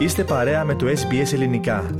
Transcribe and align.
Είστε 0.00 0.24
παρέα 0.24 0.64
με 0.64 0.74
το 0.74 0.86
SBS 0.86 1.32
Ελληνικά. 1.32 1.90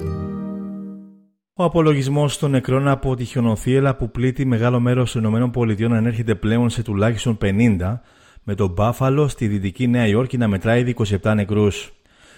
Ο 1.55 1.65
απολογισμός 1.65 2.39
των 2.39 2.51
νεκρών 2.51 2.89
από 2.89 3.17
τη 3.17 3.25
χιονοθύελα 3.25 3.97
που 3.97 4.11
πλήττει 4.11 4.45
μεγάλο 4.45 4.81
μέρος 4.81 5.13
των 5.13 5.53
ΗΠΑ 5.55 5.97
ανέρχεται 5.97 6.35
πλέον 6.35 6.71
σε 6.71 6.83
τουλάχιστον 6.83 7.39
50, 7.43 8.01
με 8.43 8.55
τον 8.55 8.71
Μπάφαλο 8.71 9.29
στη 9.29 9.47
δυτική 9.47 9.87
Νέα 9.89 10.07
Υόρκη 10.07 10.39
να 10.39 10.49
μετράει 10.49 10.81
ήδη 10.81 10.95
27 11.23 11.33
νεκρούς. 11.35 11.85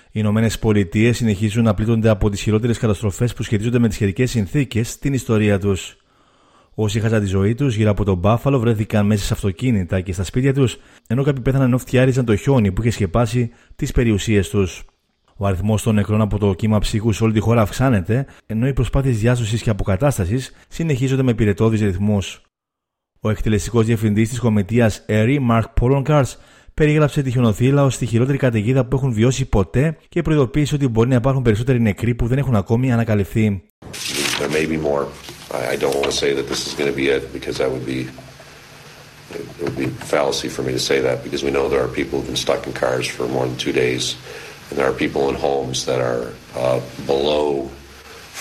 Οι 0.06 0.10
Ηνωμένες 0.12 0.58
Πολιτείες 0.58 1.16
συνεχίζουν 1.16 1.64
να 1.64 1.74
πλήττονται 1.74 2.08
από 2.08 2.30
τις 2.30 2.40
χειρότερες 2.40 2.78
καταστροφές 2.78 3.34
που 3.34 3.42
σχετίζονται 3.42 3.78
με 3.78 3.86
τις 3.86 3.96
σχετικές 3.96 4.30
συνθήκες 4.30 4.90
στην 4.90 5.12
ιστορία 5.12 5.58
τους. 5.58 5.96
Όσοι 6.74 6.98
είχαν 6.98 7.20
τη 7.20 7.26
ζωή 7.26 7.54
τους 7.54 7.74
γύρω 7.74 7.90
από 7.90 8.04
τον 8.04 8.16
Μπάφαλο 8.18 8.58
βρέθηκαν 8.58 9.06
μέσα 9.06 9.24
σε 9.24 9.32
αυτοκίνητα 9.32 10.00
και 10.00 10.12
στα 10.12 10.24
σπίτια 10.24 10.54
τους, 10.54 10.78
ενώ 11.06 11.22
κάποιοι 11.22 11.42
πέθαναν 11.42 11.66
ενώ 11.66 11.78
φτιάριζαν 11.78 12.24
το 12.24 12.36
χιόνι 12.36 12.72
που 12.72 12.80
είχε 12.80 12.90
σκεπάσει 12.90 13.50
τις 13.76 13.92
περιουσίες 13.92 14.48
τους. 14.48 14.84
Ο 15.42 15.46
αριθμός 15.46 15.82
των 15.82 15.94
νεκρών 15.94 16.20
από 16.20 16.38
το 16.38 16.54
κύμα 16.54 16.78
ψύχου 16.78 17.12
σε 17.12 17.24
όλη 17.24 17.32
τη 17.32 17.40
χώρα 17.40 17.60
αυξάνεται, 17.60 18.26
ενώ 18.46 18.66
οι 18.66 18.72
προσπάθειες 18.72 19.18
διάσωσης 19.18 19.62
και 19.62 19.70
αποκατάστασης 19.70 20.52
συνεχίζονται 20.68 21.22
με 21.22 21.34
πυρετόδει 21.34 21.84
ρυθμούς. 21.84 22.42
Ο 23.20 23.30
εκτελεστικός 23.30 23.86
διευθυντής 23.86 24.28
της 24.28 24.38
κομιτεία 24.38 24.92
ΕΡΗ, 25.06 25.46
Mark 25.50 25.64
Polonkars, 25.80 26.34
περίγραψε 26.74 27.22
τη 27.22 27.30
χιονοθύλα 27.30 27.84
ως 27.84 27.98
τη 27.98 28.06
χειρότερη 28.06 28.38
καταιγίδα 28.38 28.84
που 28.84 28.96
έχουν 28.96 29.12
βιώσει 29.12 29.44
ποτέ 29.44 29.96
και 30.08 30.22
προειδοποίησε 30.22 30.74
ότι 30.74 30.88
μπορεί 30.88 31.08
να 31.08 31.14
υπάρχουν 31.14 31.42
περισσότεροι 31.42 31.80
νεκροί 31.80 32.14
που 32.14 32.26
δεν 32.26 32.38
έχουν 32.38 32.54
ακόμη 32.54 32.92
ανακαλυφθεί. 32.92 33.62
I 35.72 35.76
don't 35.82 35.94
want 35.98 36.08
to 36.12 36.18
say 36.22 36.30
that 36.38 36.46
this 36.52 36.60
is 36.66 36.72
going 36.78 36.90
to 36.94 36.98
be 37.02 37.06
it 37.16 37.22
because 37.36 37.56
that 37.60 37.70
would 37.72 37.86
be 37.94 38.00
it 39.58 39.62
would 39.64 39.78
be 39.84 39.88
fallacy 40.12 40.48
for 40.54 40.62
me 40.66 40.72
to 40.78 40.82
say 40.90 40.98
that 41.06 41.16
because 41.24 41.42
we 41.46 41.50
know 41.56 41.64
there 41.72 41.82
are 41.86 41.92
people 42.00 42.14
who've 42.16 42.30
been 42.32 42.44
stuck 42.46 42.60
in 42.68 42.72
cars 42.84 43.06
for 43.16 43.24
more 43.36 43.44
than 43.48 43.56
two 43.66 43.74
days 43.84 44.04
and 44.68 44.78
there 44.78 44.88
are 44.90 44.98
people 45.04 45.22
in 45.30 45.36
homes 45.48 45.84
that 45.88 46.00
are 46.10 46.24
uh, 46.56 46.80
below 47.06 47.68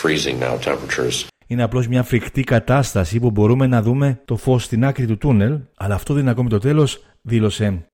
freezing 0.02 0.40
now 0.40 0.58
temperatures. 0.58 1.26
Είναι 1.48 1.64
απλώς 1.64 1.88
μια 1.88 2.04
φρικτή 2.04 2.44
κατάσταση 2.44 3.20
που 3.20 3.32
μπορούμε 3.32 3.68
να 3.68 3.82
δούμε 3.82 4.22
το 4.26 4.36
φως 4.36 4.64
στην 4.64 4.86
άκρη 4.86 5.06
του 5.06 5.18
τούνελ, 5.18 5.60
αλλά 5.78 5.96
αυτό 5.96 6.14
δεν 6.14 6.22
είναι 6.22 6.32
ακόμη 6.32 6.50
το 6.50 6.60
τέλος, 6.60 7.04
δήλωσε. 7.22 7.86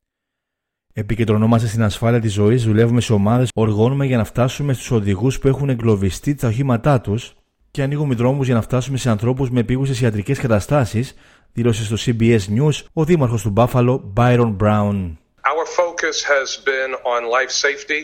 Επικεντρωνόμαστε 0.94 1.68
στην 1.68 1.84
ασφάλεια 1.84 2.20
της 2.20 2.34
ζωής, 2.34 2.64
δουλεύουμε 2.64 3.02
σε 3.02 3.14
ομάδες, 3.14 3.50
οργώνουμε 3.56 4.06
για 4.06 4.18
να 4.18 4.24
φτάσουμε 4.24 4.74
στους 4.74 4.92
οδηγούς 4.92 5.40
που 5.40 5.48
έχουν 5.48 5.70
εγκλωβιστεί 5.70 6.36
τα 6.36 6.48
οχήματά 6.48 7.02
τους 7.02 7.36
και 7.72 7.82
ανοίγουμε 7.84 8.16
δρόμους 8.16 8.46
για 8.46 8.56
να 8.56 8.62
φτάσουμε 8.62 8.98
σε 8.98 9.10
ανθρώπους 9.10 9.50
με 9.50 9.60
επίγουσες 9.60 10.02
ιατρικές 10.02 10.40
καταστάσεις, 10.40 11.14
δήλωσε 11.54 11.84
στο 11.84 11.96
CBS 12.06 12.40
News 12.58 12.86
ο 12.94 13.04
δήμαρχος 13.04 13.42
του 13.42 13.54
Buffalo, 13.58 14.00
Byron 14.16 14.56
Brown. 14.58 15.18
Our 15.52 15.66
focus 15.82 16.18
has 16.36 16.50
been 16.72 16.92
on 17.14 17.22
life 17.38 17.52
safety, 17.66 18.02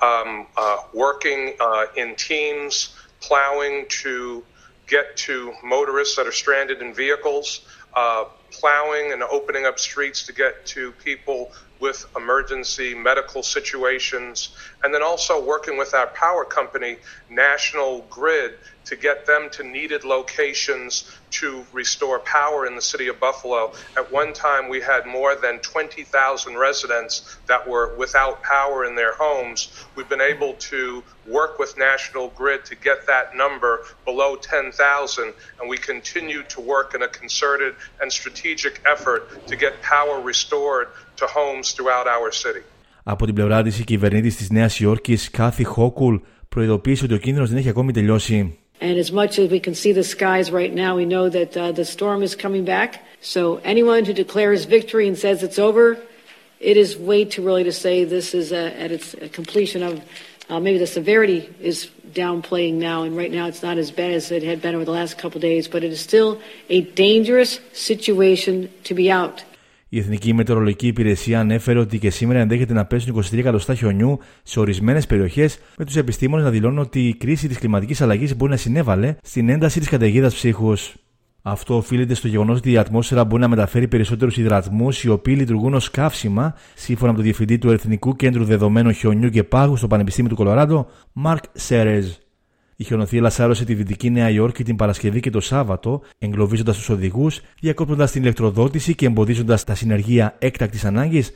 um, 0.00 0.46
uh, 0.56 0.78
working 0.92 1.54
uh, 1.60 1.86
in 1.96 2.14
teams, 2.16 2.94
plowing 3.20 3.86
to 3.88 4.44
get 4.86 5.16
to 5.16 5.52
motorists 5.62 6.16
that 6.16 6.26
are 6.26 6.32
stranded 6.32 6.80
in 6.80 6.94
vehicles, 6.94 7.60
uh, 7.94 8.24
plowing 8.50 9.12
and 9.12 9.22
opening 9.22 9.66
up 9.66 9.78
streets 9.78 10.26
to 10.26 10.32
get 10.32 10.66
to 10.66 10.92
people 10.92 11.50
with 11.80 12.06
emergency 12.16 12.94
medical 12.94 13.42
situations, 13.42 14.56
and 14.82 14.92
then 14.92 15.02
also 15.02 15.44
working 15.44 15.76
with 15.76 15.94
our 15.94 16.08
power 16.08 16.44
company, 16.44 16.96
National 17.30 18.00
Grid, 18.10 18.54
to 18.84 18.96
get 18.96 19.26
them 19.26 19.48
to 19.50 19.62
needed 19.62 20.02
locations 20.02 21.14
to 21.30 21.64
restore 21.72 22.18
power 22.20 22.66
in 22.66 22.74
the 22.74 22.80
city 22.80 23.08
of 23.08 23.20
Buffalo. 23.20 23.72
At 23.96 24.10
one 24.10 24.32
time, 24.32 24.68
we 24.68 24.80
had 24.80 25.06
more 25.06 25.36
than 25.36 25.58
20,000 25.58 26.56
residents 26.56 27.36
that 27.46 27.68
were 27.68 27.94
without 27.96 28.42
power 28.42 28.86
in 28.86 28.96
their 28.96 29.12
homes. 29.12 29.84
We've 29.94 30.08
been 30.08 30.22
able 30.22 30.54
to 30.54 31.04
work 31.26 31.58
with 31.58 31.76
National 31.76 32.28
Grid 32.30 32.64
to 32.64 32.74
get 32.74 33.06
that 33.06 33.36
number 33.36 33.84
below 34.06 34.36
10,000, 34.36 35.34
and 35.60 35.68
we 35.68 35.76
continue 35.76 36.42
to 36.44 36.60
work 36.60 36.94
in 36.94 37.02
a 37.02 37.08
concerted 37.08 37.74
and 38.00 38.10
strategic 38.10 38.37
effort 38.93 39.21
to 39.47 39.55
get 39.55 39.71
power 39.81 40.15
restored 40.31 40.87
to 41.19 41.25
homes 41.25 41.65
throughout 41.75 42.07
our 42.07 42.31
city. 42.31 42.63
Από 43.03 43.25
την 43.25 43.35
πλευρά 43.35 43.63
της, 43.63 43.79
η 43.79 43.83
κυβερνήτης 43.83 44.35
της 44.35 44.49
Νέας 44.49 44.79
Υόρκης, 44.79 45.29
Κάθι 45.29 45.63
Χόκουλ, 45.63 46.15
προειδοποίησε 46.49 47.05
ότι 47.05 47.13
ο 47.13 47.17
κίνδυνος 47.17 47.49
δεν 47.49 47.57
έχει 47.57 47.69
ακόμη 47.69 47.91
τελειώσει. 47.91 48.57
And 48.81 48.97
as 48.97 49.11
much 49.11 49.39
as 49.39 49.49
we 49.49 49.59
can 49.59 49.75
see 49.75 49.93
the 49.93 50.03
skies 50.03 50.51
right 50.51 50.73
now, 50.73 50.91
we 51.01 51.05
know 51.05 51.29
that 51.29 51.51
uh, 51.55 51.71
the 51.71 51.85
storm 51.85 52.21
is 52.21 52.35
coming 52.35 52.65
back. 52.65 52.89
So 53.21 53.41
anyone 53.73 54.01
who 54.07 54.13
declares 54.23 54.65
victory 54.65 55.05
and 55.07 55.17
says 55.17 55.37
it's 55.47 55.59
over, 55.67 55.85
it 56.71 56.75
is 56.83 56.89
way 56.97 57.21
too 57.33 57.43
early 57.49 57.63
to 57.71 57.75
say 57.83 58.03
this 58.03 58.29
is 58.41 58.51
uh, 58.51 58.83
at 58.83 58.89
its 58.97 59.07
completion 59.39 59.81
of 59.89 59.93
uh, 60.49 60.59
maybe 60.65 60.79
the 60.85 60.91
severity 60.99 61.39
is 61.71 61.77
downplaying 62.14 62.74
now, 62.78 63.02
and 63.04 63.16
right 63.16 63.32
now 63.32 63.46
it's 63.46 63.62
not 63.62 63.76
as 63.78 63.90
bad 63.90 64.12
as 64.12 64.30
it 64.30 64.42
had 64.42 64.60
been 64.60 64.74
over 64.74 64.84
the 64.84 64.96
last 65.00 65.18
couple 65.18 65.38
of 65.38 65.42
days, 65.42 65.68
but 65.68 65.82
it 65.82 65.92
is 65.96 66.00
still 66.00 66.38
a 66.68 66.80
dangerous 67.06 67.60
situation 67.72 68.68
to 68.84 68.94
be 68.94 69.10
out. 69.10 69.44
Η 69.90 69.98
Εθνική 69.98 70.34
Μετεωρολογική 70.34 70.86
Υπηρεσία 70.86 71.40
ανέφερε 71.40 71.78
ότι 71.78 71.98
και 71.98 72.10
σήμερα 72.10 72.38
ενδέχεται 72.38 72.72
να 72.72 72.84
πέσουν 72.84 73.16
23 73.16 73.38
εκατοστά 73.38 73.74
χιονιού 73.74 74.18
σε 74.42 74.60
ορισμένες 74.60 75.06
περιοχές, 75.06 75.58
με 75.76 75.84
τους 75.84 75.96
επιστήμονες 75.96 76.44
να 76.44 76.50
δηλώνουν 76.50 76.78
ότι 76.78 77.08
η 77.08 77.14
κρίση 77.14 77.48
της 77.48 77.58
κλιματικής 77.58 78.00
αλλαγής 78.00 78.36
μπορεί 78.36 78.50
να 78.50 78.56
συνέβαλε 78.56 79.16
στην 79.22 79.48
ένταση 79.48 79.78
της 79.78 79.88
καταιγίδας 79.88 80.34
ψύχους. 80.34 80.94
Αυτό 81.50 81.76
οφείλεται 81.76 82.14
στο 82.14 82.28
γεγονός 82.28 82.58
ότι 82.58 82.70
η 82.70 82.76
ατμόσφαιρα 82.76 83.24
μπορεί 83.24 83.42
να 83.42 83.48
μεταφέρει 83.48 83.88
περισσότερους 83.88 84.36
υδρατμούς, 84.36 85.04
οι 85.04 85.08
οποίοι 85.08 85.34
λειτουργούν 85.38 85.74
ως 85.74 85.90
καύσιμα, 85.90 86.54
σύμφωνα 86.74 87.10
με 87.10 87.14
τον 87.14 87.24
διευθυντή 87.24 87.58
του 87.58 87.70
Εθνικού 87.70 88.16
Κέντρου 88.16 88.44
Δεδομένων 88.44 88.92
Χιονιού 88.92 89.28
και 89.28 89.44
Πάγου 89.44 89.76
στο 89.76 89.86
Πανεπιστήμιο 89.86 90.30
του 90.30 90.36
Κολοράντο, 90.36 90.86
Μαρκ 91.12 91.44
Σέρεζ. 91.52 92.06
Η 92.76 92.84
χιονοθύλα 92.84 93.30
σάρωσε 93.30 93.64
τη 93.64 93.74
δυτική 93.74 94.10
Νέα 94.10 94.30
Υόρκη 94.30 94.64
την 94.64 94.76
Παρασκευή 94.76 95.20
και 95.20 95.30
το 95.30 95.40
Σάββατο, 95.40 96.02
εγκλωβίζοντας 96.18 96.76
τους 96.76 96.88
οδηγούς, 96.88 97.40
διακόπτοντας 97.60 98.10
την 98.10 98.22
ηλεκτροδότηση 98.22 98.94
και 98.94 99.06
εμποδίζοντας 99.06 99.64
τα 99.64 99.74
συνεργεία 99.74 100.36
έκτακτης 100.38 100.84
ανάγκης 100.84 101.32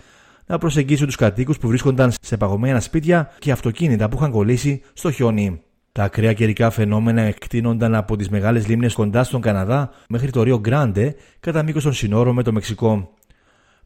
να 0.47 0.59
προσεγγίσουν 0.59 1.07
τους 1.07 1.17
κατοίκους 1.17 1.59
που 1.59 1.69
βρίσκονταν 1.69 2.13
σε 2.21 2.37
παγωμένα 2.37 2.81
σπίτια 2.81 3.33
και 3.39 3.53
αυτοκίνητα 3.53 4.09
που 4.09 4.17
είχαν 4.17 4.31
κολλήσει 4.31 4.83
στο 4.93 5.11
χιόνι. 5.11 5.61
Τα 5.93 6.03
ακραία 6.05 6.33
καιρικά 6.33 6.71
φαινόμενα 6.71 7.23
εκτείνονταν 7.23 7.95
από 7.95 8.17
τις 8.17 8.29
μεγάλες 8.29 8.69
λίμνες 8.69 8.95
κοντά 8.95 9.25
στον 9.25 9.41
Καναδά 9.41 9.91
μέχρι 10.09 10.31
το 10.31 10.43
Ρίο 10.43 10.59
Γκράντε 10.59 11.15
κατά 11.41 11.63
μήκος 11.63 11.83
των 11.83 11.93
συνόρων 11.93 12.35
με 12.35 12.43
το 12.43 12.53
Μεξικό. 12.53 13.15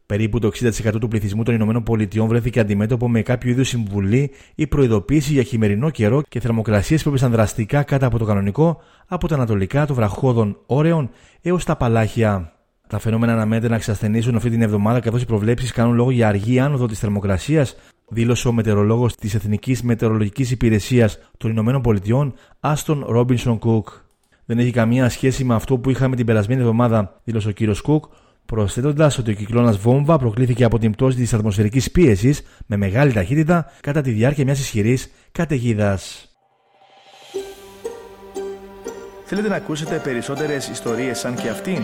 Περίπου 0.05 0.39
το 0.39 0.51
60% 0.61 0.99
του 0.99 1.07
πληθυσμού 1.07 1.43
των 1.43 1.53
Ηνωμένων 1.53 1.83
Πολιτειών 1.83 2.27
βρέθηκε 2.27 2.59
αντιμέτωπο 2.59 3.09
με 3.09 3.21
κάποιο 3.21 3.49
είδους 3.51 3.67
συμβουλή 3.67 4.31
ή 4.55 4.67
προειδοποίηση 4.67 5.33
για 5.33 5.43
χειμερινό 5.43 5.89
καιρό 5.89 6.21
και 6.29 6.39
θερμοκρασίες 6.39 7.03
που 7.03 7.09
έπεσαν 7.09 7.31
δραστικά 7.31 7.83
κάτω 7.83 8.05
από 8.05 8.17
το 8.17 8.25
κανονικό 8.25 8.81
από 9.07 9.27
τα 9.27 9.35
ανατολικά 9.35 9.85
των 9.85 9.95
βραχώδων 9.95 10.57
όρεων 10.65 11.09
έως 11.41 11.63
τα 11.63 11.75
παλάχια. 11.75 12.56
Τα 12.87 12.99
φαινόμενα 12.99 13.33
αναμένεται 13.33 13.67
να 13.67 13.75
εξασθενήσουν 13.75 14.35
αυτή 14.35 14.49
την 14.49 14.61
εβδομάδα 14.61 14.99
καθώς 14.99 15.21
οι 15.21 15.25
προβλέψεις 15.25 15.71
κάνουν 15.71 15.95
λόγο 15.95 16.11
για 16.11 16.27
αργή 16.27 16.59
άνοδο 16.59 16.85
της 16.85 16.99
θερμοκρασίας, 16.99 17.75
δήλωσε 18.09 18.47
ο 18.47 18.51
μετεωρολόγος 18.51 19.15
της 19.15 19.33
Εθνικής 19.35 19.81
Μετεωρολογικής 19.81 20.51
Υπηρεσίας 20.51 21.19
των 21.37 21.51
Ηνωμένων 21.51 21.81
Πολιτειών, 21.81 22.33
Άστον 22.59 23.05
Ρόμπινσον 23.07 23.59
Κουκ. 23.59 23.87
Δεν 24.45 24.59
έχει 24.59 24.71
καμία 24.71 25.09
σχέση 25.09 25.43
με 25.43 25.55
αυτό 25.55 25.77
που 25.77 25.89
είχαμε 25.89 26.15
την 26.15 26.25
περασμένη 26.25 26.61
εβδομάδα, 26.61 27.21
δήλωσε 27.23 27.47
ο 27.47 27.51
κύριος 27.51 27.81
Κουκ, 27.81 28.05
προσθέτοντας 28.45 29.17
ότι 29.17 29.31
ο 29.31 29.33
κυκλώνας 29.33 29.77
βόμβα 29.77 30.17
προκλήθηκε 30.17 30.63
από 30.63 30.79
την 30.79 30.91
πτώση 30.91 31.17
της 31.17 31.33
ατμοσφαιρικής 31.33 31.91
πίεσης 31.91 32.41
με 32.65 32.77
μεγάλη 32.77 33.13
ταχύτητα 33.13 33.71
κατά 33.81 34.01
τη 34.01 34.11
διάρκεια 34.11 34.43
μιας 34.43 34.59
ισχυρής 34.59 35.11
καταιγίδας. 35.31 36.21
Θέλετε 39.25 39.47
να 39.47 39.55
ακούσετε 39.55 40.01
περισσότερες 40.03 40.67
ιστορίες 40.67 41.19
σαν 41.19 41.35
και 41.35 41.49
αυτήν; 41.49 41.83